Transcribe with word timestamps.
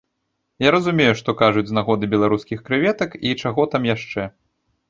Я 0.63 0.69
разумею, 0.75 1.13
што 1.19 1.35
кажуць 1.43 1.65
з 1.71 1.77
нагоды 1.79 2.09
беларускіх 2.15 2.65
крэветак 2.71 3.11
і 3.27 3.37
чаго 3.45 3.67
там 3.77 3.87
яшчэ. 3.95 4.29